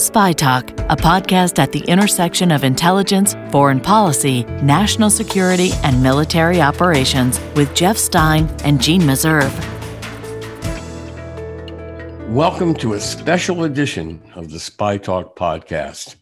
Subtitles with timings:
[0.00, 7.38] SpyTalk, a podcast at the intersection of intelligence, foreign policy, national security, and military operations
[7.54, 9.52] with Jeff Stein and Jeanne Meserve.
[12.30, 16.16] Welcome to a special edition of the SpyTalk podcast.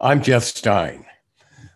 [0.00, 1.06] I'm Jeff Stein.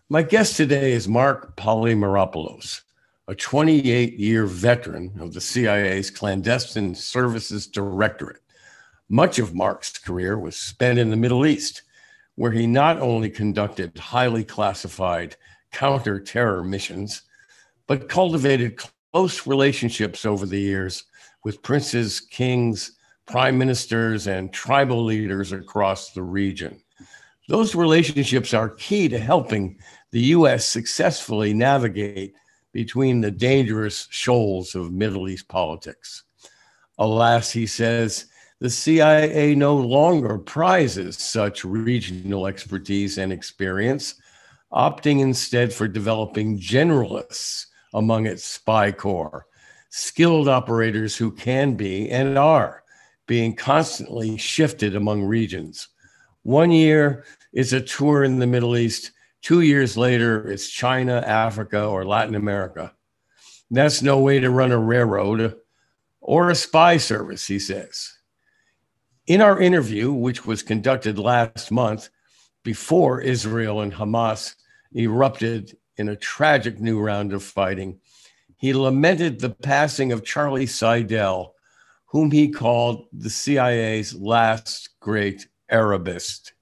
[0.09, 2.81] My guest today is Marc Polymeropoulos,
[3.29, 8.41] a 28 year veteran of the CIA's Clandestine Services Directorate.
[9.09, 11.83] Much of Marc's career was spent in the Middle East,
[12.35, 15.35] where he not only conducted highly classified
[15.71, 17.21] counter-terror missions,
[17.87, 18.79] but cultivated
[19.11, 21.03] close relationships over the years
[21.43, 22.97] with princes, kings,
[23.27, 26.81] prime ministers, and tribal leaders across the region.
[27.47, 29.77] Those relationships are key to helping
[30.11, 30.67] the U.S.
[30.67, 32.33] successfully navigate
[32.71, 36.23] between the dangerous shoals of Middle East politics.
[36.97, 38.25] Alas, he says,
[38.59, 44.15] the CIA no longer prizes such regional expertise and experience,
[44.71, 49.45] opting instead for developing generalists among its spy corps,
[49.89, 52.83] skilled operators who can be and are
[53.27, 55.89] being constantly shifted among regions.
[56.43, 61.85] One year is a tour in the Middle East, two years later, it's China, Africa,
[61.85, 62.93] or Latin America.
[63.71, 65.55] That's no way to run a railroad
[66.21, 68.14] or a spy service, he says.
[69.27, 72.09] In our interview, which was conducted last month
[72.63, 74.53] before Israel and Hamas
[74.95, 77.99] erupted in a tragic new round of fighting,
[78.57, 81.55] he lamented the passing of Charlie Seidel,
[82.05, 86.53] whom he called the CIA's last great Arabist.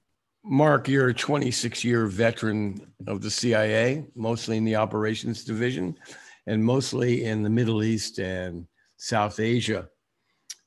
[0.42, 5.98] Marc, you're a 26 year veteran of the CIA, mostly in the operations division
[6.46, 9.86] and mostly in the Middle East and South Asia.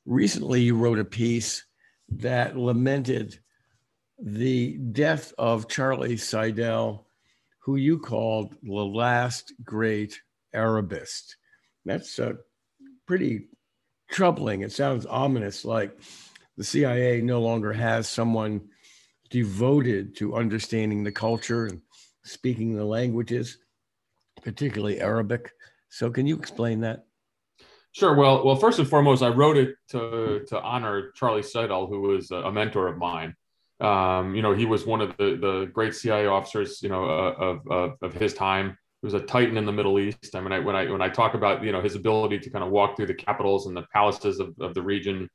[0.06, 1.64] Recently, you wrote a piece
[2.10, 3.38] that lamented
[4.20, 7.06] the death of Charlie Seidel,
[7.60, 10.20] who you called the last great
[10.52, 11.36] Arabist.
[11.84, 12.34] That's uh,
[13.06, 13.48] pretty
[14.10, 14.62] troubling.
[14.62, 15.98] It sounds ominous, like
[16.56, 18.68] the CIA no longer has someone
[19.30, 21.80] devoted to understanding the culture and
[22.24, 23.58] speaking the languages,
[24.42, 25.52] particularly Arabic.
[25.90, 27.07] So, can you explain that?
[27.92, 28.14] Sure.
[28.14, 32.30] Well, well, first and foremost, I wrote it to to honor Charlie Seidel, who was
[32.30, 33.34] a mentor of mine.
[33.80, 37.32] Um, you know, he was one of the the great CIA officers, you know, uh,
[37.38, 38.76] of, of, of his time.
[39.00, 40.34] He was a titan in the Middle East.
[40.34, 42.64] I mean, I, when I when I talk about you know his ability to kind
[42.64, 45.28] of walk through the capitals and the palaces of, of the region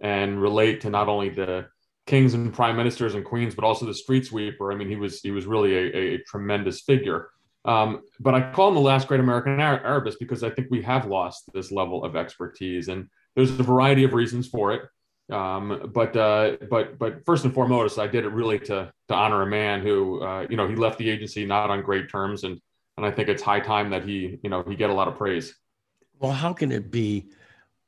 [0.00, 1.66] and relate to not only the
[2.06, 4.72] kings and prime ministers and queens, but also the street sweeper.
[4.72, 7.30] I mean, he was he was really a, a tremendous figure.
[7.66, 11.06] Um, but I call him the last great American Arabist because I think we have
[11.06, 14.82] lost this level of expertise, and there's a variety of reasons for it.
[15.32, 19.42] Um, but uh, but but first and foremost, I did it really to to honor
[19.42, 22.60] a man who uh, you know he left the agency not on great terms, and
[22.96, 25.16] and I think it's high time that he you know he get a lot of
[25.16, 25.52] praise.
[26.20, 27.30] Well, how can it be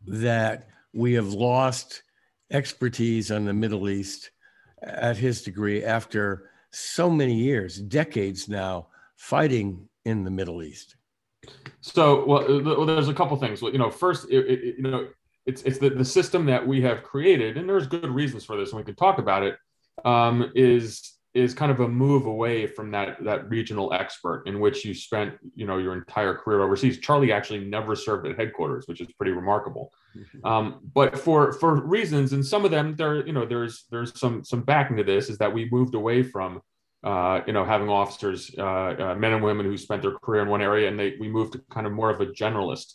[0.08, 2.02] that we have lost
[2.50, 4.32] expertise on the Middle East
[4.82, 8.88] at his degree after so many years, decades now?
[9.18, 10.96] Fighting in the Middle East?
[11.80, 13.60] So, well, well there's a couple things.
[13.60, 15.08] You know, first, it, it, you know,
[15.44, 18.70] it's it's the, the system that we have created, and there's good reasons for this,
[18.70, 19.56] and we can talk about it.
[20.04, 24.84] Um, is is kind of a move away from that that regional expert in which
[24.84, 26.98] you spent you know your entire career overseas.
[26.98, 29.92] Charlie actually never served at headquarters, which is pretty remarkable.
[30.16, 30.46] Mm-hmm.
[30.46, 34.44] Um, but for for reasons, and some of them there you know there's there's some
[34.44, 36.60] some backing to this is that we moved away from
[37.04, 40.48] uh, you know, having officers, uh, uh, men and women who spent their career in
[40.48, 42.94] one area, and they we moved to kind of more of a generalist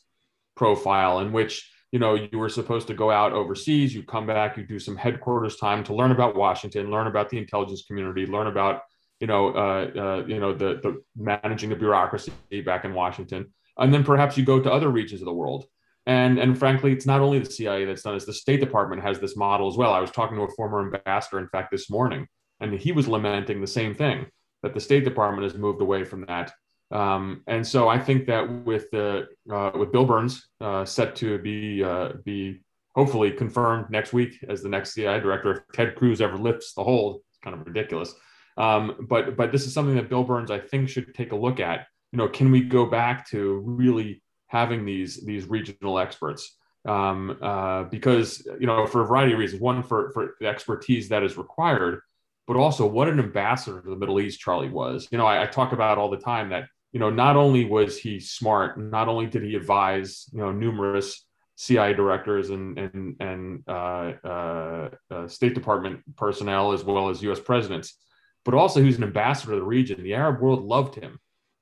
[0.55, 4.57] profile in which you know you were supposed to go out overseas, you come back,
[4.57, 8.47] you do some headquarters time to learn about Washington, learn about the intelligence community, learn
[8.47, 8.81] about
[9.21, 12.33] you know uh, uh, you know the the managing the bureaucracy
[12.65, 15.65] back in Washington, and then perhaps you go to other regions of the world.
[16.05, 19.19] And, and frankly, it's not only the CIA that's done this, the State Department has
[19.19, 19.93] this model as well.
[19.93, 22.27] I was talking to a former ambassador, in fact, this morning,
[22.63, 24.25] and he was lamenting the same thing
[24.63, 26.53] that the State Department has moved away from that.
[26.91, 31.37] Um, and so I think that with the uh, with Bill Burns uh, set to
[31.39, 32.61] be uh, be
[32.95, 36.83] hopefully confirmed next week as the next CIA director, if Ted Cruz ever lifts the
[36.83, 38.13] hold, it's kind of ridiculous.
[38.57, 41.59] Um, but but this is something that Bill Burns I think should take a look
[41.59, 41.87] at.
[42.11, 46.57] You know, can we go back to really having these these regional experts?
[46.85, 49.61] Um, uh, because you know, for a variety of reasons.
[49.61, 52.01] One, for for the expertise that is required,
[52.47, 55.07] but also what an ambassador to the Middle East Charlie was.
[55.11, 57.97] You know, I, I, talk about all the time that, you know, not only was
[57.97, 61.25] he smart, not only did he advise, you know, numerous
[61.55, 67.39] CIA directors and and and uh, uh, uh, State Department personnel as well as U.S.
[67.39, 67.97] presidents,
[68.43, 70.03] but also he was an ambassador to the region.
[70.03, 71.19] The Arab world loved him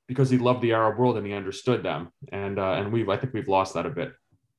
[0.08, 2.10] because he loved the Arab world and he understood them.
[2.30, 4.12] And uh, and we've I think we've lost that a bit.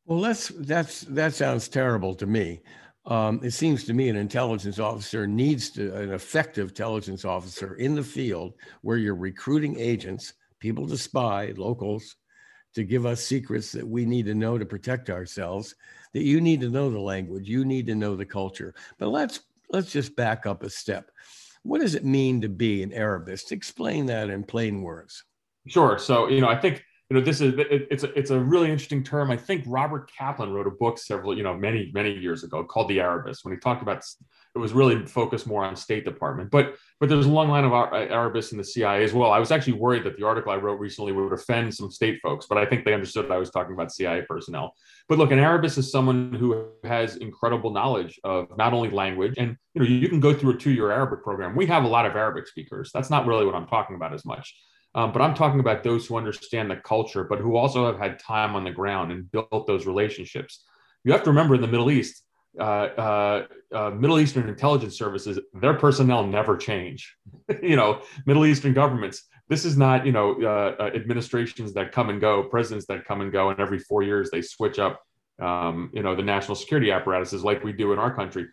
[0.06, 2.62] Well, that's that's that sounds terrible to me.
[3.06, 7.96] Um, it seems to me an intelligence officer needs to an effective intelligence officer in
[7.96, 12.16] the field where you're recruiting agents, people to spy, locals,
[12.76, 15.76] to give us secrets that we need to know to protect ourselves.
[16.14, 18.74] That you need to know the language, you need to know the culture.
[19.00, 21.12] But let's let's just back up a step.
[21.64, 23.52] What does it mean to be an Arabist?
[23.52, 25.24] Explain that in plain words.
[25.68, 25.98] Sure.
[25.98, 28.72] So you know, I think you know this is it, it's a, it's a really
[28.72, 29.30] interesting term.
[29.30, 32.90] I think robert kaplan wrote a book several you know many many years ago called
[32.90, 33.44] the arabist.
[33.44, 34.04] When he talked about
[34.56, 37.74] it was really focused more on state department but but there's a long line of
[37.74, 39.32] uh, arabists in the cia as well.
[39.32, 42.46] I was actually worried that the article i wrote recently would offend some state folks
[42.48, 44.74] but i think they understood i was talking about cia personnel.
[45.10, 49.58] But look an arabist is someone who has incredible knowledge of not only language and
[49.74, 51.56] you know you can go through a two-year arabic program.
[51.56, 52.92] We have a lot of arabic speakers.
[52.94, 54.56] That's not really what i'm talking about as much
[54.96, 58.20] um, but I'm talking about those who understand the culture, but who also have had
[58.20, 60.64] time on the ground and built those relationships.
[61.04, 62.24] You have to remember in the Middle East,
[62.60, 67.16] uh, uh, uh, Middle Eastern intelligence services, their personnel never change.
[67.64, 69.24] you know, Middle Eastern governments.
[69.50, 73.22] This is not, you know, uh, uh, administrations that come and go, presidents that come
[73.22, 75.02] and go, and every four years they switch up,
[75.42, 78.46] um, you know, the national security apparatuses like we do in our country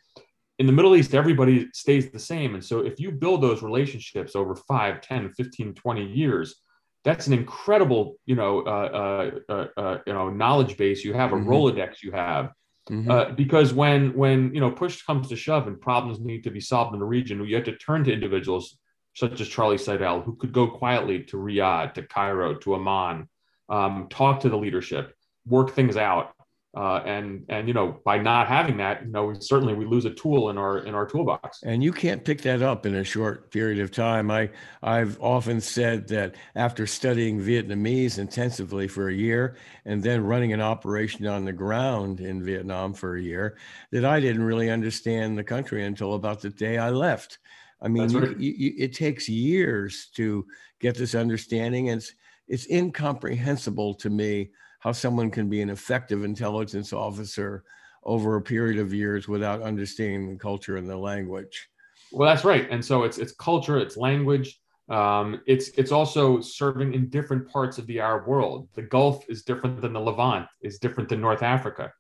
[0.61, 2.55] in the Middle East, everybody stays the same.
[2.55, 6.61] And so if you build those relationships over 5, 10, 15, 20 years,
[7.03, 11.33] that's an incredible, you know, uh, uh, uh, uh you know, knowledge base you have,
[11.33, 11.49] a mm-hmm.
[11.49, 12.53] Rolodex you have.
[12.91, 13.11] Mm-hmm.
[13.11, 16.61] Uh, because when when you know push comes to shove and problems need to be
[16.61, 18.79] solved in the region, you have to turn to individuals
[19.15, 23.29] such as Charlie Seidel, who could go quietly to Riyadh, to Cairo, to Amman,
[23.71, 25.15] um, talk to the leadership,
[25.47, 26.35] work things out,
[26.77, 30.05] uh, and and you know by not having that you know we certainly we lose
[30.05, 31.63] a tool in our in our toolbox.
[31.65, 34.31] And you can't pick that up in a short period of time.
[34.31, 34.51] I
[34.83, 40.61] i've often said that after studying vietnamese intensively for a year and then running an
[40.61, 43.59] operation on the ground in vietnam for a year
[43.91, 47.39] that i didn't really understand the country until about the day i left.
[47.83, 48.39] I mean right.
[48.39, 50.47] you, you, it takes years to
[50.81, 51.91] get this understanding.
[51.91, 52.15] And it's
[52.49, 54.51] it's incomprehensible to me
[54.81, 57.65] how someone can be an effective intelligence officer
[58.03, 61.69] over a period of years without understanding the culture and the language.
[62.13, 62.69] Well, that's right.
[62.71, 64.59] And so it's it's culture, it's language.
[64.89, 68.69] Um, it's it's also serving in different parts of the Arab world.
[68.75, 71.93] The Gulf is different than the Levant, is different than North Africa,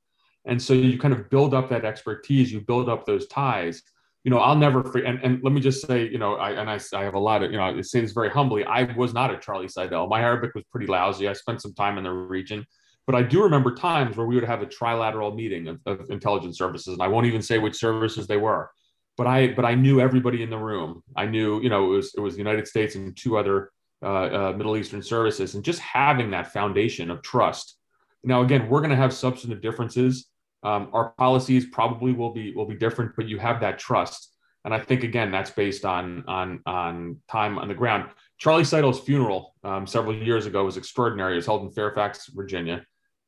[0.46, 2.50] and so you kind of build up that expertise.
[2.50, 3.82] You build up those ties.
[4.24, 5.08] You know, I'll never forget.
[5.08, 7.42] And, and let me just say, you know, I and I, I have a lot
[7.42, 8.64] of, you know, I say this very humbly.
[8.64, 10.08] I was not a Charlie Seidel.
[10.08, 11.26] My Arabic was pretty lousy.
[11.26, 12.66] I spent some time in the region.
[13.06, 16.58] But I do remember times where we would have a trilateral meeting of, of intelligence
[16.58, 18.70] services, and I won't even say which services they were.
[19.16, 21.02] But I but I knew everybody in the room.
[21.16, 23.72] I knew you know it was it was the United States and two other
[24.02, 27.76] uh, uh, Middle Eastern services, and just having that foundation of trust.
[28.22, 30.28] Now again, we're going to have substantive differences.
[30.62, 34.28] Um, our policies probably will be will be different, but you have that trust.
[34.64, 38.10] And I think again, that's based on on on time on the ground.
[38.38, 41.34] Charlie Seidel's funeral um, several years ago was extraordinary.
[41.34, 42.84] It was held in Fairfax, Virginia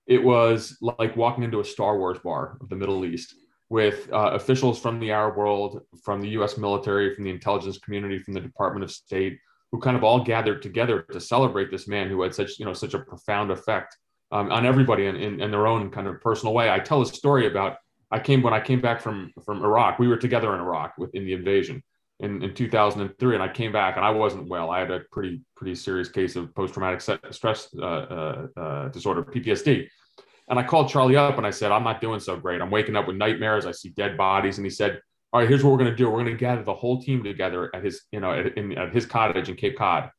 [0.06, 3.34] it was like walking into a Star Wars bar of the Middle East
[3.68, 8.18] with uh, officials from the Arab world, from the US military, from the intelligence community,
[8.18, 9.38] from the Department of State,
[9.70, 12.74] who kind of all gathered together to celebrate this man who had such, you know,
[12.74, 13.96] such a profound effect
[14.32, 16.70] um, on everybody in, in, in, their own kind of personal way.
[16.70, 17.76] I tell a story about
[18.10, 19.98] I came when I came back from from Iraq.
[19.98, 21.82] We were together in Iraq within the invasion
[22.20, 24.70] in, in 2003, and I came back and I wasn't well.
[24.70, 29.22] I had a pretty pretty serious case of post traumatic stress uh, uh, uh, disorder,
[29.22, 29.86] PTSD.
[30.48, 32.60] And I called Charlie up and I said, I'm not doing so great.
[32.60, 33.64] I'm waking up with nightmares.
[33.64, 34.58] I see dead bodies.
[34.58, 35.00] And he said,
[35.32, 36.10] All right, here's what we're going to do.
[36.10, 38.92] We're going to gather the whole team together at his, you know, at, in, at
[38.92, 40.10] his cottage in Cape Cod.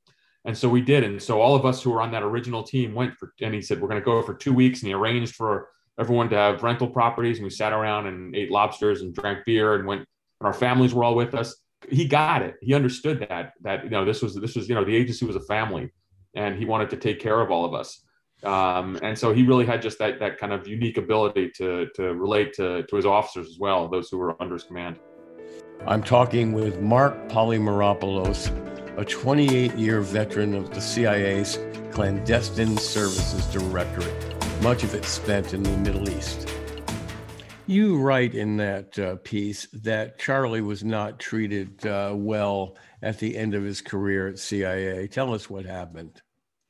[0.46, 1.04] And so we did.
[1.04, 3.62] And so all of us who were on that original team went for, and he
[3.62, 4.82] said, We're going to go for two weeks.
[4.82, 5.70] And he arranged for
[6.00, 7.38] everyone to have rental properties.
[7.38, 10.94] And we sat around and ate lobsters and drank beer and went, and our families
[10.94, 11.56] were all with us.
[11.90, 12.56] He got it.
[12.62, 15.36] He understood that, that, you know, this was, this was, you know, the agency was
[15.36, 15.92] a family
[16.36, 18.04] and he wanted to take care of all of us.
[18.44, 22.14] Um, and so he really had just that that kind of unique ability to to
[22.14, 25.00] relate to to his officers as well, those who were under his command.
[25.88, 28.52] I'm talking with Marc Polymeropoulos,
[28.98, 31.60] a 28-year veteran of the CIA's
[31.92, 34.14] clandestine services directorate,
[34.62, 36.50] much of it spent in the Middle East.
[37.68, 43.38] You write in that uh, piece that Charlie was not treated uh, well at the
[43.38, 45.08] end of his career at CIA.
[45.08, 46.22] Tell us what happened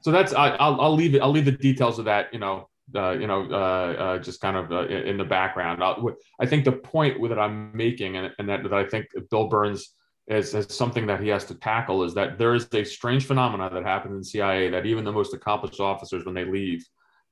[0.04, 1.22] so that's I, will I'll leave it.
[1.22, 2.34] I'll leave the details of that.
[2.34, 5.82] You know, uh, you know, uh, uh, just kind of uh, in the background.
[5.82, 9.94] I think the point that I'm making, and, and that, that I think Bill Burns
[10.28, 13.70] is, is something that he has to tackle, is that there is a strange phenomena
[13.74, 16.86] that happens in CIA that even the most accomplished officers, when they leave,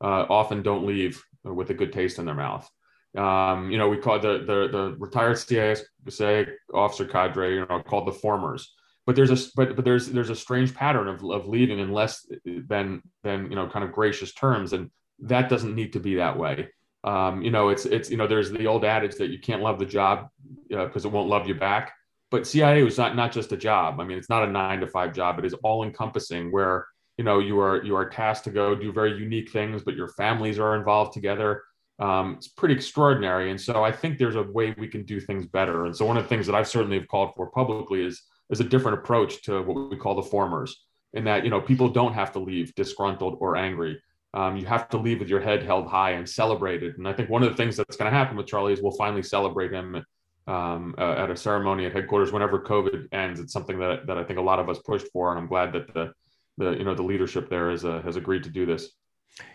[0.04, 2.70] uh, often don't leave with a good taste in their mouth.
[3.18, 5.76] Um, you know, we call the the, the retired CIA,
[6.10, 8.74] CIA officer cadre, you know, called the formers.
[9.06, 12.26] But there's a but but there's there's a strange pattern of, of leaving in less
[12.46, 14.92] than than you know kind of gracious terms and
[15.24, 16.70] that doesn't need to be that way.
[17.04, 19.80] Um, you know it's it's you know there's the old adage that you can't love
[19.80, 20.30] the job
[20.70, 21.94] because uh, it won't love you back
[22.32, 24.00] but cia was not not just a job.
[24.00, 25.38] I mean it's not a nine to five job.
[25.38, 28.92] It is all encompassing where you know you are you are tasked to go do
[28.92, 31.62] very unique things but your families are involved together.
[32.00, 33.52] Um, it's pretty extraordinary.
[33.52, 35.86] And so i think there's a way we can do things better.
[35.86, 38.62] And so one of the things that i've certainly have called for publicly is is
[38.62, 42.14] a different approach to what we call the formers in that you know people don't
[42.14, 44.02] have to leave disgruntled or angry.
[44.34, 46.98] Um, you have to leave with your head held high and celebrated.
[46.98, 49.04] And i think one of the things that's going to happen with charlie is we'll
[49.04, 50.02] finally celebrate him
[50.48, 52.32] um, uh, at a ceremony at headquarters.
[52.32, 55.32] Whenever covid ends it's something that, that i think a lot of us pushed for
[55.32, 56.14] and i'm glad that the
[56.58, 58.92] the you know the leadership there is, uh, has agreed to do this.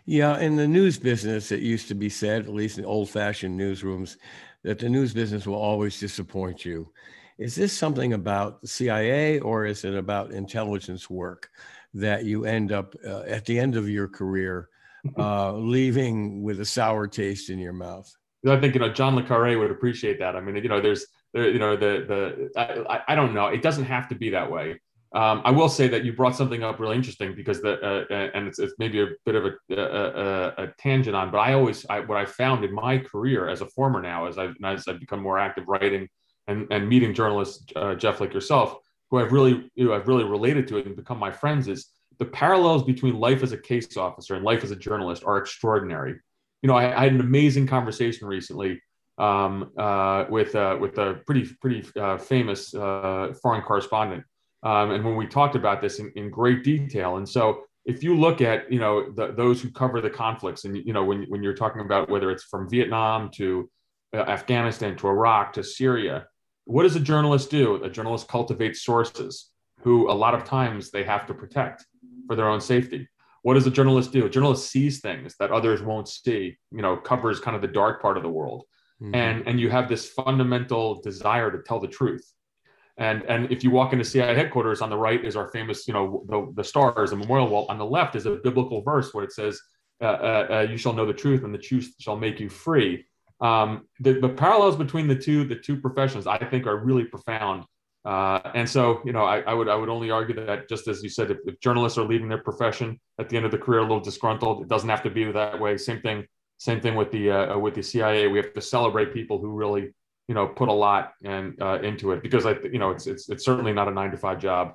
[0.06, 3.58] Yeah in the news business it used to be said at least in old fashioned
[3.58, 4.16] newsrooms
[4.64, 6.90] that the news business will always disappoint you.
[7.38, 11.50] Is this something about the CIA or is it about intelligence work
[11.94, 14.68] that you end up uh, at the end of your career
[15.18, 18.10] uh, leaving with a sour taste in your mouth?
[18.52, 20.36] I think you know John le Carre would appreciate that.
[20.36, 23.46] I mean, you know, there's there, you know the the I, I don't know.
[23.46, 24.80] It doesn't have to be that way.
[25.14, 28.48] Um, I will say that you brought something up really interesting because the uh, and
[28.48, 31.86] it's, it's maybe a bit of a, a, a, a, tangent on, but I always
[31.88, 35.00] I, what I found in my career as a former now as I've as I've
[35.00, 36.08] become more active writing
[36.48, 38.76] and, and meeting journalists, uh, Jeff, like yourself,
[39.10, 41.86] who I've really, you know, I've really related to it and become my friends is
[42.18, 46.16] the parallels between life as a case officer and life as a journalist are extraordinary.
[46.66, 48.82] You know, I, I had an amazing conversation recently
[49.18, 54.24] um, uh, with uh, with a pretty pretty uh, famous uh, foreign correspondent,
[54.64, 57.18] um, and when we talked about this in, in great detail.
[57.18, 60.76] And so, if you look at you know the, those who cover the conflicts, and
[60.76, 63.70] you know when when you're talking about whether it's from Vietnam to
[64.12, 66.26] uh, Afghanistan to Iraq to Syria,
[66.64, 67.80] what does a journalist do?
[67.84, 71.86] A journalist cultivates sources who a lot of times they have to protect
[72.26, 73.06] for their own safety.
[73.46, 74.26] What does a journalist do?
[74.26, 78.02] A journalist sees things that others won't see, you know, covers kind of the dark
[78.02, 78.64] part of the world.
[79.00, 79.14] Mm-hmm.
[79.14, 82.28] And, and you have this fundamental desire to tell the truth.
[82.96, 85.94] And, and if you walk into CIA headquarters on the right is our famous, you
[85.94, 87.66] know, the, the stars, the memorial wall.
[87.68, 89.60] On the left is a biblical verse where it says,
[90.00, 93.04] uh, uh, uh, you shall know the truth and the truth shall make you free
[93.40, 97.64] um, the, the parallels between the two the two professions I think are really profound.
[98.06, 101.02] Uh, and so, you know, I, I, would I would only argue that just as
[101.02, 103.80] you said, if, if, journalists are leaving their profession at the end of the career
[103.80, 105.76] a little disgruntled, it doesn't have to be that way.
[105.76, 106.24] Same thing,
[106.56, 108.28] same thing with the uh, with the CIA.
[108.28, 109.92] We have to celebrate people who really,
[110.28, 113.28] you know, put a lot and uh, into it because I, you know, it's it's
[113.28, 114.74] it's certainly not a nine to five job.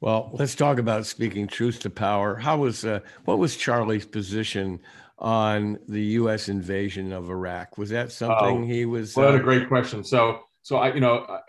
[0.00, 2.34] Well, let's talk about speaking truth to power.
[2.34, 4.80] How was uh, what was Charlie's position
[5.20, 6.48] on the U.S.
[6.48, 7.78] invasion of Iraq?
[7.78, 9.14] Was that something oh, he was?
[9.14, 10.02] What uh, a great question.
[10.02, 11.40] So, so I, you know,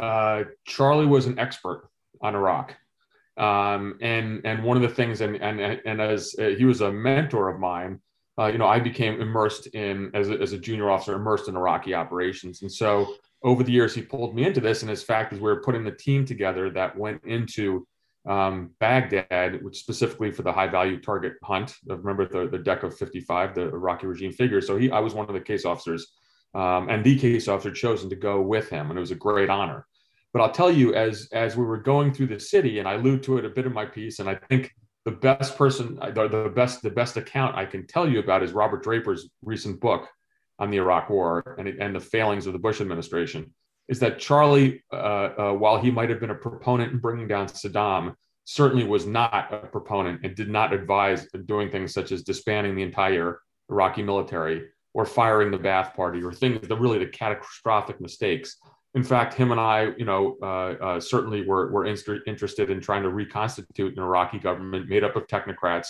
[0.00, 1.88] uh, uh, Charlie was an expert
[2.20, 2.74] on Iraq,
[3.36, 6.90] um, and and one of the things, and and and as uh, he was a
[6.90, 8.00] mentor of mine,
[8.38, 11.56] uh, you know, I became immersed in as a, as a junior officer, immersed in
[11.56, 14.82] Iraqi operations, and so over the years he pulled me into this.
[14.82, 17.86] And his fact is, we were putting the team together that went into
[18.28, 21.74] um, Baghdad, which specifically for the high value target hunt.
[21.86, 24.60] Remember the, the deck of 55, the Iraqi regime figure.
[24.60, 26.12] So he, I was one of the case officers
[26.54, 28.90] um, and the case officer chosen to go with him.
[28.90, 29.86] And it was a great honor.
[30.32, 33.22] But I'll tell you, as, as we were going through the city, and I allude
[33.24, 34.72] to it a bit in my piece, and I think
[35.04, 38.52] the best person, the, the best, the best account I can tell you about is
[38.52, 40.08] Robert Draper's recent book
[40.58, 43.52] on the Iraq War and, and the failings of the Bush administration
[43.88, 47.48] is that Charlie, uh, uh, while he might have been a proponent in bringing down
[47.48, 52.76] Saddam, certainly was not a proponent and did not advise doing things such as disbanding
[52.76, 58.00] the entire Iraqi military or firing the Ba'ath Party or things that really the catastrophic
[58.00, 58.56] mistakes.
[58.94, 62.80] In fact, him and I, you know, uh, uh, certainly were, were inst- interested in
[62.80, 65.88] trying to reconstitute an Iraqi government made up of technocrats.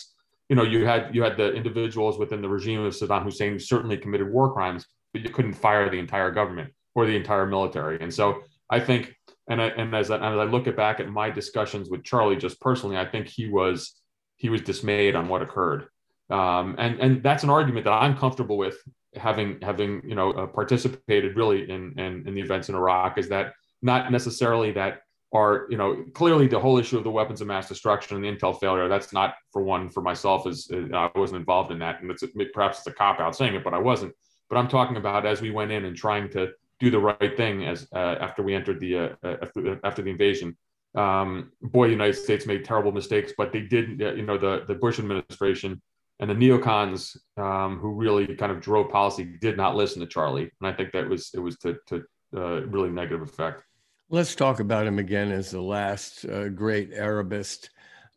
[0.51, 3.97] You know, you had you had the individuals within the regime of Saddam Hussein certainly
[3.97, 8.01] committed war crimes, but you couldn't fire the entire government or the entire military.
[8.01, 9.15] And so I think,
[9.49, 12.37] and I, and as I, as I look at back at my discussions with Charlie,
[12.37, 13.95] just personally, I think he was
[14.37, 15.87] he was dismayed on what occurred,
[16.31, 18.77] um, and and that's an argument that I'm comfortable with
[19.17, 23.29] having having you know uh, participated really in, in in the events in Iraq is
[23.29, 25.01] that not necessarily that
[25.33, 28.29] are you know clearly the whole issue of the weapons of mass destruction and the
[28.29, 32.03] intel failure that's not for one for myself as i wasn't involved in that.
[32.03, 34.13] And it's perhaps it's a cop out saying it but i wasn't.
[34.49, 37.65] But i'm talking about as we went in and trying to do the right thing
[37.65, 40.57] as uh, after we entered the uh, uh after, after, the invasion.
[40.97, 44.65] Um, boy the united states made terrible mistakes but they did uh, you know the
[44.67, 45.81] the bush administration
[46.21, 50.51] and the neocons um, who really kind of drove policy did not listen to charlie
[50.61, 52.03] and i think that was it was to to
[52.37, 53.65] uh, really negative effect
[54.13, 57.71] Let's talk about him again as the last uh, great Arabist.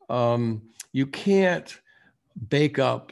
[0.09, 1.79] Um, you can't
[2.49, 3.11] bake up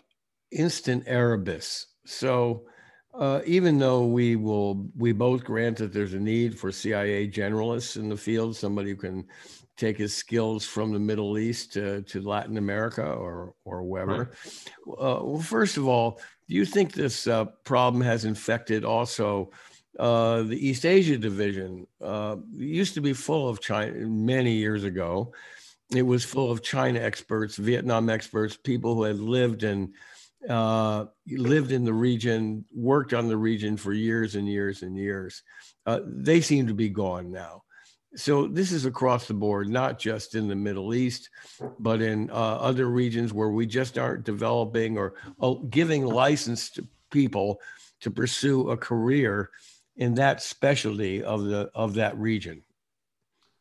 [0.51, 1.85] instant Arabists.
[2.07, 2.63] So
[3.13, 7.97] uh, even though we will, we both grant that there's a need for CIA generalists
[7.97, 9.25] in the field, somebody who can
[9.77, 14.31] take his skills from the Middle East to, to Latin America or or wherever.
[14.85, 14.93] Right.
[14.93, 19.51] Uh, well, first of all, do you think this uh, problem has infected also?
[19.99, 25.33] Uh, the East Asia division uh, used to be full of China many years ago.
[25.93, 29.93] It was full of China experts, Vietnam experts, people who had lived in
[30.49, 35.43] uh, lived in the region, worked on the region for years and years and years.
[35.85, 37.63] Uh, they seem to be gone now.
[38.15, 41.29] So this is across the board, not just in the Middle East,
[41.79, 46.85] but in uh, other regions where we just aren't developing or uh, giving license to
[47.09, 47.61] people
[48.01, 49.49] to pursue a career
[49.95, 52.63] in that specialty of the of that region.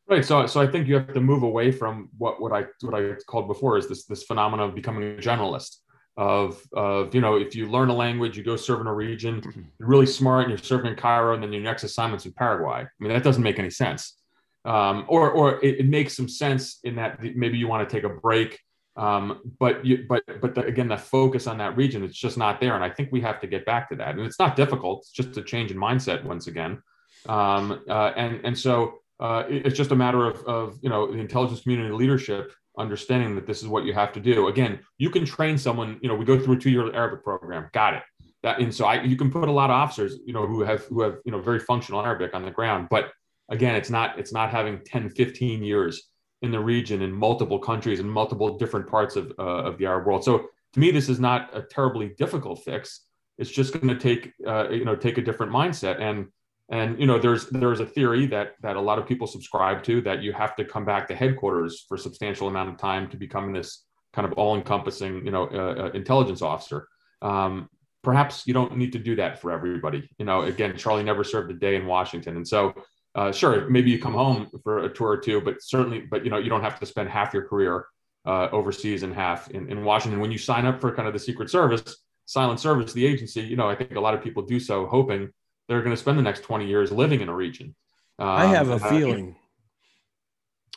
[0.08, 0.24] Right.
[0.24, 3.14] So, so I think you have to move away from what, what I what I
[3.26, 5.76] called before is this this phenomenon of becoming a generalist.
[6.20, 9.40] Of of you know, if you learn a language, you go serve in a region,
[9.40, 9.62] mm-hmm.
[9.78, 12.82] you're really smart, and you're serving in Cairo, and then your next assignment's in Paraguay.
[12.82, 14.18] I mean, that doesn't make any sense.
[14.64, 18.04] Um, or or it, it makes some sense in that maybe you want to take
[18.04, 18.60] a break
[18.96, 22.60] um, but you, but but the, again, the focus on that region, it's just not
[22.60, 24.10] there, and I think we have to get back to that.
[24.10, 26.82] And it's not difficult; it's just a change in mindset once again.
[27.26, 31.18] Um, uh, and and so uh, it's just a matter of of you know the
[31.18, 34.48] intelligence community leadership understanding that this is what you have to do.
[34.48, 35.98] Again, you can train someone.
[36.02, 37.68] You know, we go through a two year Arabic program.
[37.72, 38.02] Got it.
[38.42, 40.84] That and so I you can put a lot of officers you know who have
[40.84, 43.12] who have you know very functional Arabic on the ground, but
[43.50, 46.10] again, it's not it's not having 10, 15 years
[46.42, 50.06] in the region in multiple countries and multiple different parts of, uh, of the Arab
[50.06, 50.24] world.
[50.24, 53.04] So to me, this is not a terribly difficult fix.
[53.36, 56.28] It's just going to take uh, you know take a different mindset and
[56.70, 60.00] and you know there's there's a theory that that a lot of people subscribe to
[60.02, 63.16] that you have to come back to headquarters for a substantial amount of time to
[63.16, 66.88] become this kind of all-encompassing you know uh, uh intelligence officer.
[67.22, 67.68] Um,
[68.02, 70.08] perhaps you don't need to do that for everybody.
[70.18, 72.74] You know, again, Charlie never served a day in Washington, and so
[73.14, 76.30] uh, sure, maybe you come home for a tour or two, but certainly, but you
[76.30, 77.86] know, you don't have to spend half your career
[78.24, 80.20] uh, overseas and half in, in Washington.
[80.20, 83.56] When you sign up for kind of the Secret Service, silent service, the agency, you
[83.56, 85.30] know, I think a lot of people do so hoping
[85.70, 87.76] they're going to spend the next 20 years living in a region.
[88.18, 89.36] Um, I have a feeling.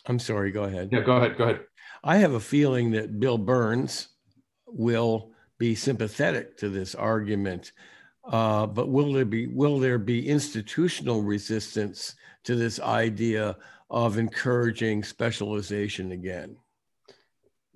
[0.06, 0.90] I'm sorry, go ahead.
[0.92, 1.36] Yeah, go ahead.
[1.36, 1.62] Go ahead.
[2.04, 4.10] I have a feeling that Bill Burns
[4.68, 7.72] will be sympathetic to this argument.
[8.30, 13.58] Uh, but will there be will there be institutional resistance to this idea
[13.90, 16.56] of encouraging specialization again?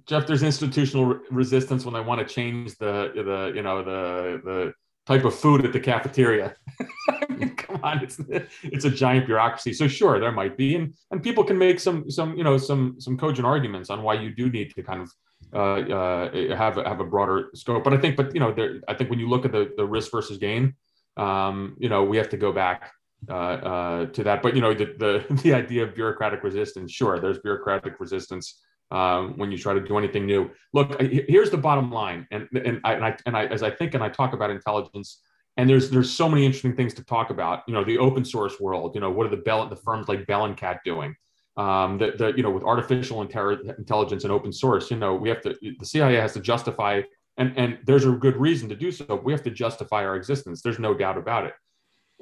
[0.05, 4.73] Jeff, there's institutional resistance when they want to change the the you know the the
[5.07, 6.53] type of food at the cafeteria.
[7.09, 8.19] I mean, come on, it's
[8.63, 9.73] it's a giant bureaucracy.
[9.73, 12.99] So sure, there might be, and and people can make some some you know some
[12.99, 15.11] some cogent arguments on why you do need to kind of
[15.53, 17.83] uh, uh, have have a broader scope.
[17.83, 19.85] But I think, but you know, there, I think when you look at the the
[19.85, 20.75] risk versus gain,
[21.15, 22.91] um, you know, we have to go back
[23.29, 24.43] uh, uh, to that.
[24.43, 29.37] But you know, the, the the idea of bureaucratic resistance, sure, there's bureaucratic resistance um,
[29.37, 30.49] when you try to do anything new.
[30.73, 33.93] Look, here's the bottom line, and and I, and I and I as I think
[33.93, 35.21] and I talk about intelligence.
[35.57, 37.63] And there's there's so many interesting things to talk about.
[37.67, 38.93] You know, the open source world.
[38.95, 41.15] You know, what are the Bell the firms like Bellingcat doing?
[41.57, 45.41] Um, that the you know with artificial intelligence and open source, you know, we have
[45.41, 47.01] to the CIA has to justify
[47.37, 49.19] and and there's a good reason to do so.
[49.23, 50.61] We have to justify our existence.
[50.61, 51.53] There's no doubt about it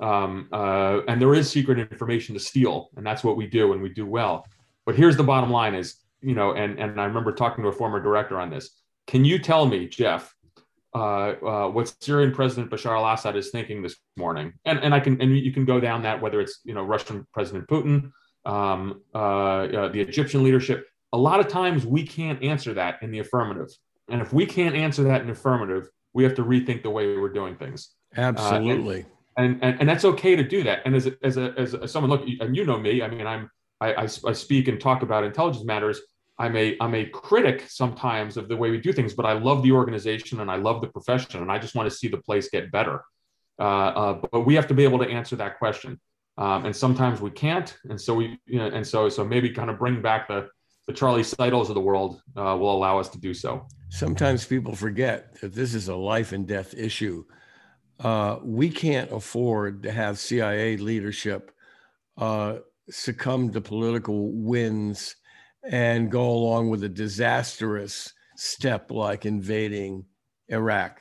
[0.01, 3.81] um, uh, and there is secret information to steal and that's what we do and
[3.81, 4.45] we do well
[4.85, 7.73] but here's the bottom line is you know and and i remember talking to a
[7.73, 10.33] former director on this can you tell me jeff
[10.93, 15.21] uh, uh, what Syrian President Bashar al-Assad is thinking this morning, and and I can
[15.21, 18.13] and you can go down that whether it's you know Russian President Putin,
[18.45, 20.87] um, uh, uh, the Egyptian leadership.
[21.11, 23.67] A lot of times we can't answer that in the affirmative,
[24.07, 27.27] and if we can't answer that in affirmative, we have to rethink the way we're
[27.27, 27.89] doing things.
[28.17, 29.05] Uh, Absolutely
[29.37, 30.79] and, and and that's okay to do that.
[30.85, 33.01] And as a, as a, as, a, someone, look, and you know me.
[33.01, 33.49] I mean, I'm
[33.81, 36.01] I, I, I speak and talk about intelligence matters.
[36.37, 39.63] I'm a I'm a critic sometimes of the way we do things, but I love
[39.63, 42.49] the organization and I love the profession, and I just want to see the place
[42.49, 43.03] get better.
[43.57, 45.99] Uh, uh, but we have to be able to answer that question.
[46.37, 47.77] um, and sometimes we can't.
[47.89, 50.49] And so we, you know, and so so maybe kind of bring back the
[50.87, 53.65] the Charlie Seidels of the world uh, will allow us to do so.
[53.89, 57.25] Sometimes people forget that this is a life and death issue.
[57.99, 61.51] Uh, we can't afford to have CIA leadership
[62.17, 62.57] uh,
[62.89, 65.15] succumb to political winds
[65.69, 70.05] and go along with a disastrous step like invading
[70.49, 70.99] Iraq,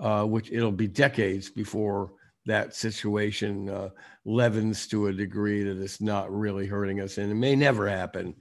[0.00, 2.12] uh, which it'll be decades before
[2.46, 3.88] that situation uh,
[4.24, 8.34] leavens to a degree that it's not really hurting us, and it may never happen.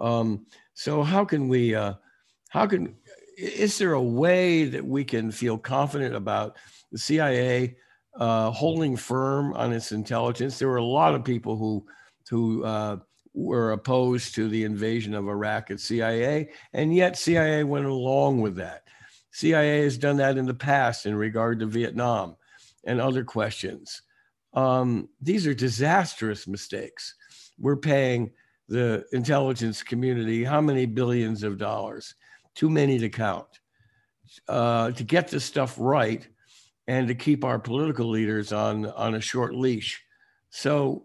[0.00, 1.74] Um, so, how can we?
[1.74, 1.94] Uh,
[2.50, 2.94] how can?
[3.36, 6.56] Is there a way that we can feel confident about
[6.92, 7.76] the CIA
[8.18, 10.58] uh, holding firm on its intelligence?
[10.58, 11.84] There were a lot of people who
[12.30, 12.98] who uh,
[13.34, 18.56] were opposed to the invasion of Iraq at CIA, and yet CIA went along with
[18.56, 18.84] that.
[19.30, 22.36] CIA has done that in the past in regard to Vietnam
[22.84, 24.02] and other questions.
[24.54, 27.14] Um, these are disastrous mistakes.
[27.58, 28.30] We're paying
[28.68, 32.14] the intelligence community how many billions of dollars?
[32.54, 33.46] Too many to count.
[34.46, 36.26] Uh, to get this stuff right
[36.86, 40.02] and to keep our political leaders on, on a short leash.
[40.50, 41.04] So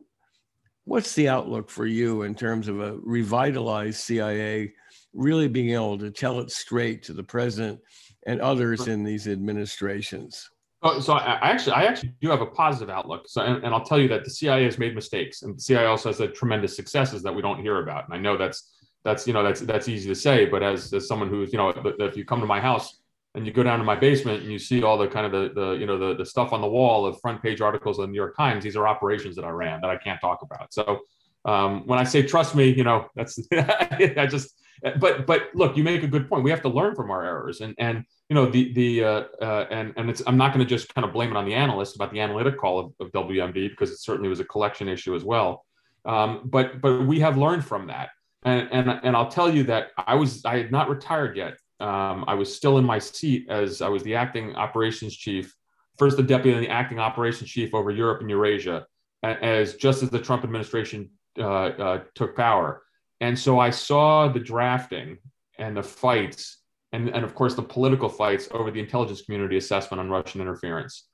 [0.85, 4.73] What's the outlook for you in terms of a revitalized CIA
[5.13, 7.79] really being able to tell it straight to the president
[8.27, 10.49] and others in these administrations?
[10.81, 13.23] Oh, so, so I actually, I actually do have a positive outlook.
[13.27, 15.85] So, and, and, I'll tell you that the CIA has made mistakes, and the CIA
[15.85, 18.03] also has had tremendous successes that we don't hear about.
[18.03, 18.69] And I know that's
[19.05, 21.69] that's you know that's that's easy to say, but as as someone who's you know,
[21.99, 22.99] if you come to my house
[23.35, 25.53] and you go down to my basement and you see all the kind of the,
[25.59, 28.07] the you know the, the stuff on the wall of front page articles in the
[28.07, 28.63] new york times.
[28.63, 30.73] These are operations that i ran that i can't talk about.
[30.73, 31.01] So
[31.45, 34.55] um, when i say trust me you know that's i just
[34.99, 36.43] but but look you make a good point.
[36.43, 37.61] We have to learn from our errors.
[37.61, 40.69] And and you know the the uh, uh, and and it's i'm not going to
[40.69, 43.69] just kind of blame it on the analyst about the analytic call of, of wmd
[43.69, 45.65] because it certainly was a collection issue as well.
[46.05, 48.09] Um, but but we have learned from that.
[48.45, 52.23] And, and and I'll tell you that I was I had not retired yet um,
[52.27, 55.53] I was still in my seat as I was the acting operations chief,
[55.97, 58.87] first the deputy and the acting operations chief over Europe and Eurasia,
[59.21, 62.83] as just as the Trump administration uh, uh, took power.
[63.19, 65.17] And so I saw the drafting
[65.59, 66.59] and the fights,
[66.93, 71.07] and, and of course the political fights over the intelligence community assessment on Russian interference.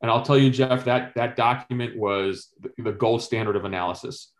[0.00, 4.32] And I'll tell you, Jeff, that that document was the, the gold standard of analysis.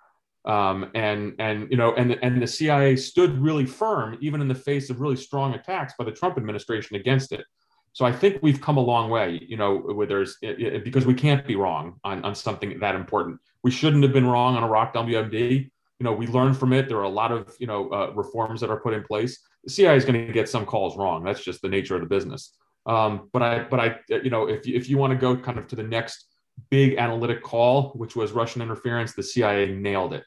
[0.46, 4.54] Um, and and you know and and the CIA stood really firm even in the
[4.54, 7.46] face of really strong attacks by the Trump administration against it.
[7.94, 11.07] So I think we've come a long way, you know, where there's it, it, because
[11.07, 13.40] we can't be wrong on, on something that important.
[13.62, 15.70] We shouldn't have been wrong on Iraq WMD.
[16.00, 16.88] You know, we learned from it.
[16.88, 19.38] There are a lot of you know uh, reforms that are put in place.
[19.62, 21.24] The CIA is going to get some calls wrong.
[21.24, 22.54] That's just the nature of the business.
[22.85, 25.68] Um, but I, but I, you know, if if you want to go kind of
[25.68, 26.26] to the next
[26.68, 30.24] big analytic call, which was Russian interference, the CIA nailed it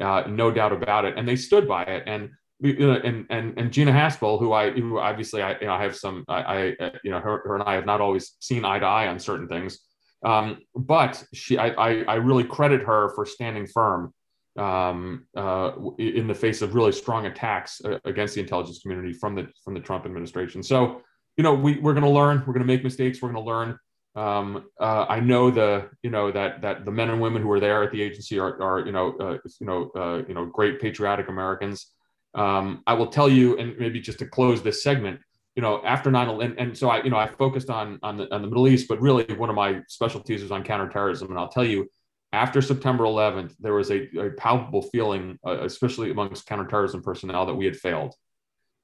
[0.00, 1.16] uh, no doubt about it.
[1.16, 2.04] And they stood by it.
[2.06, 2.30] And
[2.62, 6.24] and and and Gina Haspel, who I who obviously I you know I have some
[6.28, 6.42] I,
[6.80, 9.18] I you know her, her and I have not always seen eye to eye on
[9.20, 9.78] certain things,
[10.24, 14.12] um, but she I, I, I really credit her for standing firm
[14.56, 19.36] um, uh, in the face of really strong attacks uh, against the intelligence community from
[19.36, 20.62] the from the Trump administration.
[20.62, 21.02] So
[21.36, 23.48] you know we we're going to learn, we're going to make mistakes, we're going to
[23.48, 23.78] learn.
[24.18, 27.60] Um, uh, I know the you know that that the men and women who are
[27.60, 30.80] there at the agency are, are you know uh, you know uh, you know great
[30.80, 31.86] patriotic Americans.
[32.34, 35.20] Um, I will tell you, and maybe just to close this segment,
[35.54, 38.34] you know, after 9 and, and so I you know I focused on on the,
[38.34, 41.48] on the Middle East, but really one of my specialties was on counterterrorism, and I'll
[41.48, 41.88] tell you,
[42.32, 47.54] after September 11th, there was a, a palpable feeling, uh, especially amongst counterterrorism personnel, that
[47.54, 48.14] we had failed.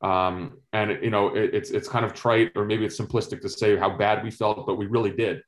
[0.03, 3.49] Um, and you know, it, it's it's kind of trite, or maybe it's simplistic to
[3.49, 5.43] say how bad we felt, but we really did.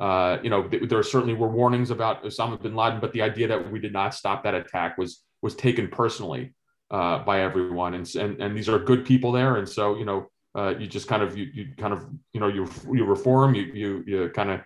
[0.00, 3.48] Uh, you know, th- there certainly were warnings about Osama bin Laden, but the idea
[3.48, 6.54] that we did not stop that attack was was taken personally
[6.90, 10.30] uh, by everyone, and, and and these are good people there, and so you know,
[10.54, 13.62] uh, you just kind of you, you kind of you know you you reform, you
[13.74, 14.60] you you kind of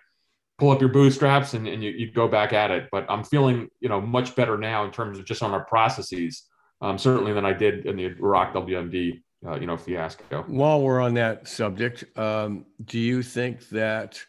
[0.59, 2.87] pull up your bootstraps and, and you, you go back at it.
[2.91, 6.43] But I'm feeling you know much better now in terms of just on our processes,
[6.83, 10.43] um, certainly than I did in the Iraq WMD uh, you know, fiasco.
[10.47, 14.23] While we're on that subject, um, do you think that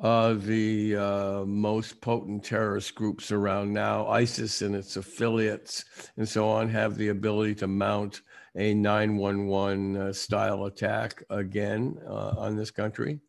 [0.00, 5.84] uh, the uh, most potent terrorist groups around now, ISIS and its affiliates
[6.16, 8.22] and so on, have the ability to mount
[8.56, 13.20] a 911 uh, style attack again uh, on this country?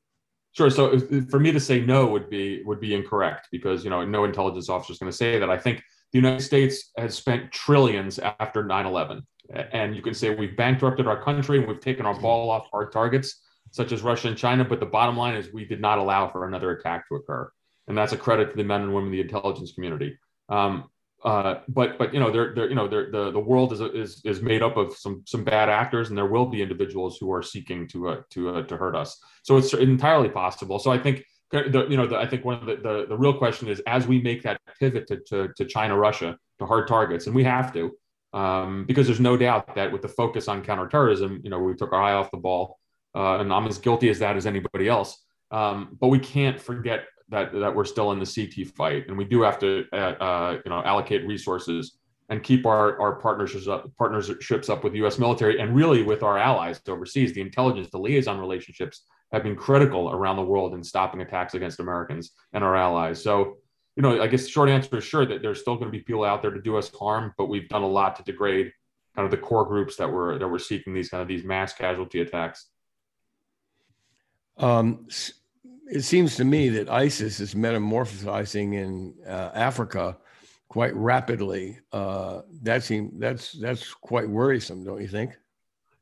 [0.51, 0.69] Sure.
[0.69, 4.23] So for me to say no would be would be incorrect because you know no
[4.23, 5.49] intelligence officer is going to say that.
[5.49, 5.83] I think
[6.13, 9.23] the United States has spent trillions after 9/11
[9.71, 12.91] and you can say we've bankrupted our country and we've taken our ball off hard
[12.91, 14.63] targets such as Russia and China.
[14.63, 17.51] But the bottom line is we did not allow for another attack to occur.
[17.87, 20.17] And that's a credit to the men and women of the intelligence community.
[20.47, 20.89] Um,
[21.25, 24.21] uh, but but you know they're, they're you know they're, the the world is is
[24.25, 27.41] is made up of some some bad actors and there will be individuals who are
[27.41, 31.23] seeking to uh, to uh, to hurt us so it's entirely possible so i think
[31.61, 34.07] the, you know the, i think one of the, the, the real question is as
[34.07, 37.73] we make that pivot to, to, to china russia to hard targets and we have
[37.73, 37.91] to
[38.33, 41.93] um, because there's no doubt that with the focus on counterterrorism you know we took
[41.93, 42.79] our eye off the ball
[43.15, 47.05] uh, and i'm as guilty as that as anybody else um, but we can't forget
[47.29, 50.59] that that we're still in the CT fight, and we do have to uh, uh,
[50.65, 51.97] you know allocate resources
[52.29, 55.19] and keep our our partnerships up partnerships up with U.S.
[55.19, 57.33] military and really with our allies overseas.
[57.33, 61.81] The intelligence, the liaison relationships have been critical around the world in stopping attacks against
[61.81, 63.21] Americans and our allies.
[63.21, 63.57] So.
[63.95, 65.99] You know, I guess the short answer is sure that there's still going to be
[65.99, 68.71] people out there to do us harm, but we've done a lot to degrade
[69.15, 71.73] kind of the core groups that were that were seeking these kind of these mass
[71.73, 72.67] casualty attacks.
[74.57, 75.07] Um,
[75.87, 80.17] it seems to me that ISIS is metamorphosing in uh, Africa
[80.67, 81.79] quite rapidly.
[81.91, 85.37] Uh, that seems that's that's quite worrisome, don't you think?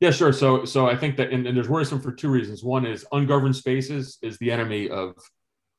[0.02, 0.34] Yeah, sure.
[0.34, 2.64] So so I think that and, and there's worrisome for two reasons.
[2.64, 5.14] One is ungoverned spaces is the enemy of,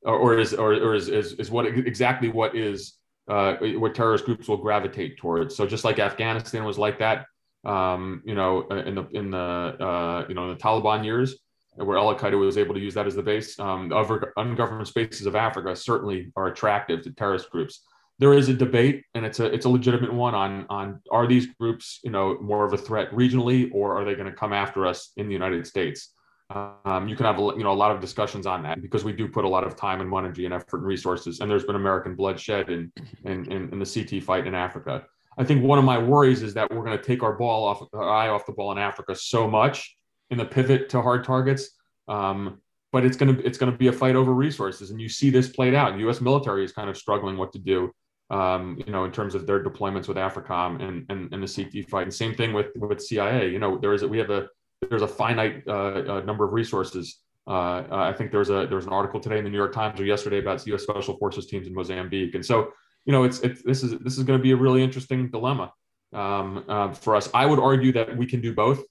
[0.03, 2.93] or, or is or, or is, is is what exactly what is
[3.27, 5.57] uh, what terrorist groups will gravitate towards.
[5.57, 7.25] So just like Afghanistan was like that,
[7.65, 11.35] um, you know, in the in the uh, you know the Taliban years,
[11.75, 13.59] where Al Qaeda was able to use that as the base.
[13.59, 17.81] Um, the ungoverned spaces of Africa certainly are attractive to terrorist groups.
[18.19, 21.47] There is a debate, and it's a it's a legitimate one on on are these
[21.59, 24.85] groups you know more of a threat regionally, or are they going to come after
[24.85, 26.13] us in the United States?
[26.49, 29.27] Um, you can have you know a lot of discussions on that because we do
[29.27, 32.15] put a lot of time and energy and effort and resources, and there's been American
[32.15, 32.91] bloodshed in
[33.25, 35.05] in, in, in the CT fight in Africa.
[35.37, 37.81] I think one of my worries is that we're going to take our ball off
[37.93, 39.95] our eye off the ball in Africa so much
[40.29, 41.71] in the pivot to hard targets.
[42.07, 42.59] Um,
[42.91, 45.31] but it's going to it's going to be a fight over resources, and you see
[45.31, 45.93] this played out.
[45.93, 46.21] The U.S.
[46.21, 47.91] military is kind of struggling what to do,
[48.29, 51.89] um, you know, in terms of their deployments with AFRICOM and, and, and the CT
[51.89, 52.03] fight.
[52.03, 53.49] And same thing with with CIA.
[53.49, 54.47] You know, there is a, we have a
[54.89, 57.19] there's a finite uh, uh, number of resources.
[57.45, 60.05] Uh, I think there's a there's an article today in the New York Times or
[60.05, 60.83] yesterday about U.S.
[60.83, 62.71] Special Forces teams in Mozambique, and so
[63.05, 65.73] you know it's, it's this is this is going to be a really interesting dilemma
[66.13, 67.29] um, uh, for us.
[67.33, 68.83] I would argue that we can do both.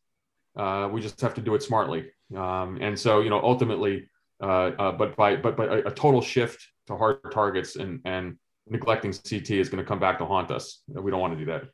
[0.56, 2.10] Uh, we just have to do it smartly.
[2.36, 4.08] Um, and so, you know, ultimately,
[4.42, 8.36] uh, uh, but by but but a, a, total shift to hard targets and and
[8.72, 10.82] neglecting CT is going to come back to haunt us.
[10.88, 11.64] We don't want to do that.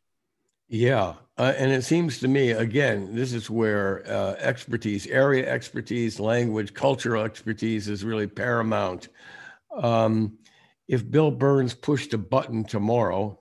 [0.68, 6.20] Yeah, uh, and it seems to me again, this is where uh, expertise, area expertise,
[6.20, 9.08] language, cultural expertise is really paramount.
[9.74, 10.36] Um,
[10.86, 13.40] if Bill Burns pushed a button tomorrow,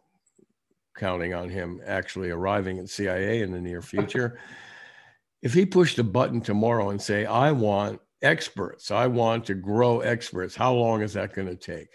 [0.98, 4.40] counting on him actually arriving at CIA in the near future
[5.42, 10.02] if he pushed a button tomorrow and say, I want experts, I want to grow
[10.02, 11.90] experts, how long is that going to take?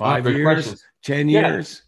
[0.00, 0.84] Five years, questions.
[1.04, 1.52] 10 yeah.
[1.52, 1.82] years?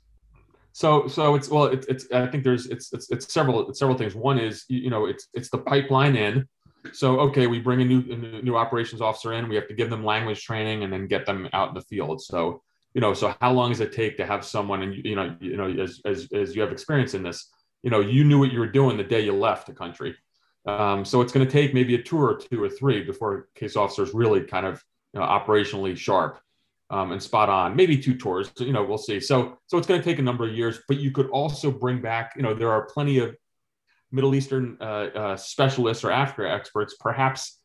[0.72, 3.98] So, so it's, well, it's, it's, I think there's, it's, it's, it's several, it's several
[3.98, 4.14] things.
[4.14, 6.48] One is, you, you know, it's, it's the pipeline in.
[6.92, 9.90] So, okay, we bring a new, a new operations officer in, we have to give
[9.90, 12.22] them language training and then get them out in the field.
[12.22, 12.62] So,
[12.94, 15.56] you know, so how long does it take to have someone, and you know, you
[15.56, 17.50] know, as, as, as you have experience in this,
[17.82, 20.14] you know you knew what you were doing the day you left the country
[20.66, 23.76] um, so it's going to take maybe a tour or two or three before case
[23.76, 26.40] officers really kind of you know, operationally sharp
[26.92, 29.86] um, and spot on maybe two tours so, you know we'll see so so it's
[29.86, 32.54] going to take a number of years but you could also bring back you know
[32.54, 33.34] there are plenty of
[34.12, 37.60] middle eastern uh, uh, specialists or africa experts perhaps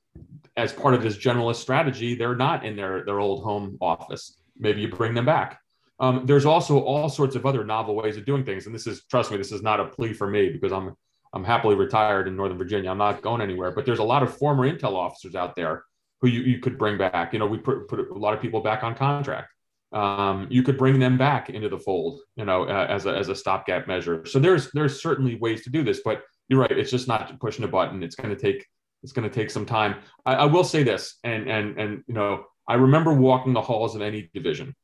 [0.56, 4.82] as part of this generalist strategy they're not in their their old home office maybe
[4.82, 5.60] you bring them back
[6.00, 8.66] um, there's also all sorts of other novel ways of doing things.
[8.66, 10.96] And this is, trust me, this is not a plea for me because I'm,
[11.34, 12.92] I'm happily retired in Northern Virginia.
[12.92, 15.84] I'm not going anywhere, but there's a lot of former Intel officers out there
[16.22, 17.34] who you, you could bring back.
[17.34, 19.54] You know, we put, put a lot of people back on contract.
[19.94, 23.30] Um, you could bring them back into the fold, you know, uh, as a, as
[23.30, 24.26] a stopgap measure.
[24.26, 26.72] So there's, there's certainly ways to do this, but you're right.
[26.72, 28.04] It's just not pushing a button.
[28.04, 28.66] It's going to take,
[29.04, 29.96] it's going to take some time.
[30.26, 33.96] I, I will say this, and, and, and, you know, I remember walking the halls
[33.96, 34.76] of NE division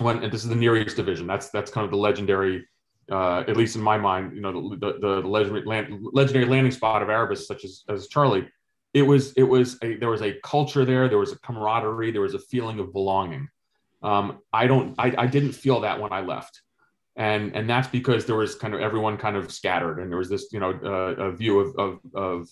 [0.00, 1.26] when and this is the Near East division.
[1.26, 2.66] That's that's kind of the legendary,
[3.10, 6.72] uh, at least in my mind, you know, the the, the legendary, land, legendary landing
[6.72, 8.48] spot of Arabists, such as as Charlie.
[8.92, 11.08] It was it was a there was a culture there.
[11.08, 12.10] There was a camaraderie.
[12.10, 13.48] There was a feeling of belonging.
[14.02, 16.62] Um, I don't I, I didn't feel that when I left,
[17.16, 20.28] and and that's because there was kind of everyone kind of scattered, and there was
[20.28, 22.48] this you know uh, a view of of of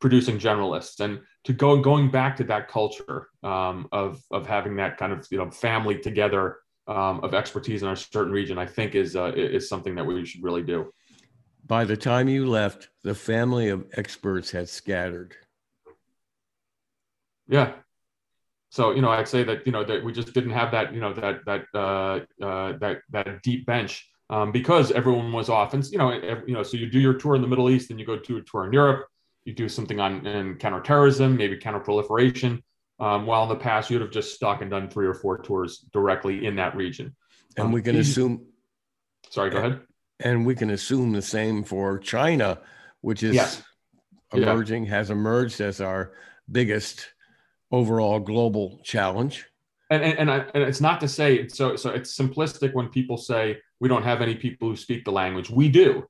[0.00, 4.98] producing generalists and to go going back to that culture um, of of having that
[4.98, 8.94] kind of you know family together um, of expertise in a certain region, I think
[8.94, 10.92] is uh, is something that we should really do.
[11.66, 15.36] By the time you left, the family of experts had scattered.
[17.48, 17.74] Yeah,
[18.70, 21.00] So you know, I'd say that you know that we just didn't have that you
[21.00, 25.74] know that that uh, uh, that that deep bench um, because everyone was off.
[25.74, 26.12] And you know,
[26.46, 28.36] you know, so you do your tour in the Middle East, and you go to
[28.38, 29.06] a tour in Europe.
[29.44, 32.62] You do something on in counterterrorism, maybe counterproliferation.
[32.98, 35.84] Um, while in the past, you'd have just stuck and done three or four tours
[35.92, 37.14] directly in that region.
[37.56, 38.46] And um, we can assume.
[39.30, 39.80] Sorry, go ahead.
[40.20, 42.58] And we can assume the same for China,
[43.02, 43.62] which is yes.
[44.32, 44.90] emerging, yeah.
[44.90, 46.12] has emerged as our
[46.50, 47.12] biggest
[47.70, 49.46] overall global challenge.
[49.90, 53.16] And, and, and, I, and it's not to say so so it's simplistic when people
[53.16, 55.48] say we don't have any people who speak the language.
[55.48, 56.06] We do.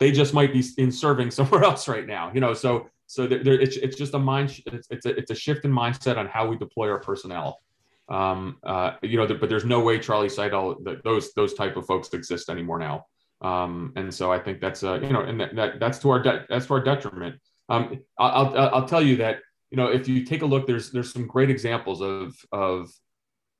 [0.00, 2.32] They just might be in serving somewhere else right now.
[2.34, 5.30] You know, so so there, there, it's, it's just a mind it's, it's a, it's
[5.30, 7.60] a shift in mindset on how we deploy our personnel.
[8.08, 12.12] Um, uh, you know, but there's no way Charlie Seidel those those type of folks
[12.12, 13.06] exist anymore now.
[13.40, 16.44] Um, and so I think that's you know, and that, that that's to our de-
[16.48, 17.36] that's to our detriment.
[17.68, 19.38] Um, I'll, I'll, I'll tell you that
[19.72, 22.92] you know if you take a look, there's there's some great examples of of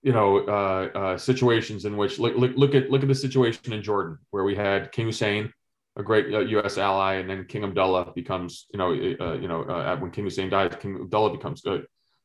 [0.02, 3.72] you know uh, uh, situations in which look, look, look at look at the situation
[3.72, 5.50] in Jordan where we had King Hussein,
[5.96, 6.76] a great uh, U.S.
[6.76, 10.50] ally, and then King Abdullah becomes you know uh, you know uh, when King Hussein
[10.50, 11.78] dies, King Abdullah becomes uh,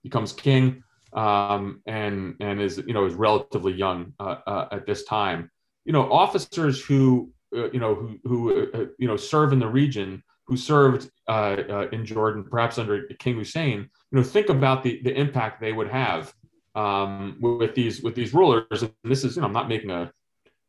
[0.04, 5.50] becomes king um, and and is you know is relatively young at this time.
[5.86, 10.58] You know officers who you know who who you know serve in the region who
[10.58, 13.90] served in Jordan, perhaps under King Hussein.
[14.12, 16.34] You know think about the the impact they would have
[16.78, 18.84] um, with these with these rulers.
[18.84, 20.12] And this is, you know, I'm not making a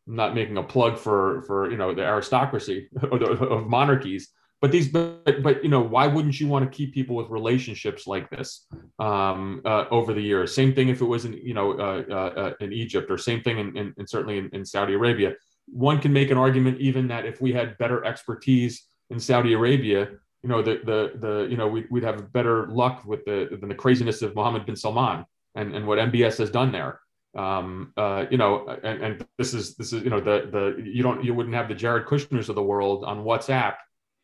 [0.08, 4.30] I'm not making a plug for for you know the aristocracy of monarchies,
[4.62, 8.06] but these but but you know why wouldn't you want to keep people with relationships
[8.06, 8.66] like this
[8.98, 10.54] um, uh, over the years?
[10.54, 13.42] Same thing if it was in you know uh, uh, uh in Egypt, or same
[13.42, 15.34] thing in, in, in certainly in, in Saudi Arabia.
[15.70, 20.08] One can make an argument even that if we had better expertise in Saudi Arabia,
[20.42, 23.68] you know the the the you know we'd, we'd have better luck with the than
[23.68, 27.00] the craziness of Mohammed bin Salman and, and what MBS has done there.
[27.36, 31.02] Um, uh, you know, and, and this is this is you know the the you
[31.02, 33.74] don't you wouldn't have the Jared Kushners of the world on WhatsApp,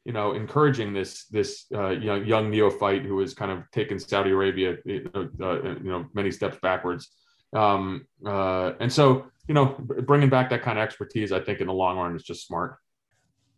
[0.04, 4.30] you know, encouraging this this uh, young, young neophyte who has kind of taken Saudi
[4.30, 7.08] Arabia, you know, uh, you know many steps backwards.
[7.54, 11.68] Um, uh, and so, you know, bringing back that kind of expertise, I think in
[11.68, 12.76] the long run is just smart.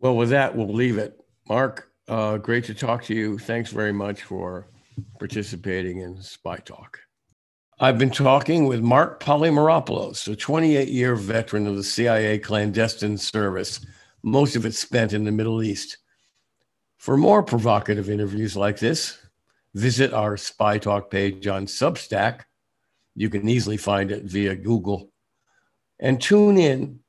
[0.06, 1.20] Well, with that, we'll leave it.
[1.48, 3.40] Marc, uh, great to talk to you.
[3.40, 4.68] Thanks very much for
[5.18, 6.94] participating in SpyTalk.
[7.80, 13.84] I've been talking with Marc Polymeropoulos, a 28 year veteran of the CIA clandestine service,
[14.22, 15.96] most of it spent in the Middle East.
[16.98, 19.18] For more provocative interviews like this,
[19.74, 22.42] visit our SpyTalk page on Substack.
[23.16, 25.10] You can easily find it via Google.
[25.98, 27.00] And tune in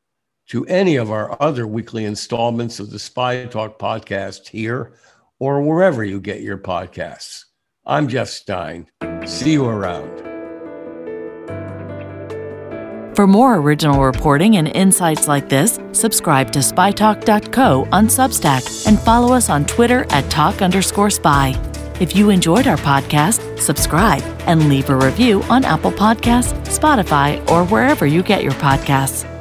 [0.47, 4.93] to any of our other weekly installments of the SpyTalk podcast here
[5.39, 7.45] or wherever you get your podcasts.
[7.85, 8.87] I'm Jeff Stein.
[9.25, 10.25] See you around.
[13.15, 19.33] For more original reporting and insights like this, subscribe to spytalk.co on Substack and follow
[19.33, 21.55] us on Twitter at talk underscore spy.
[21.99, 27.65] If you enjoyed our podcast, subscribe and leave a review on Apple Podcasts, Spotify, or
[27.65, 29.36] wherever you get your podcasts.